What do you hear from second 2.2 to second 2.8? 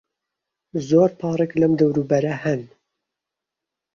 هەن.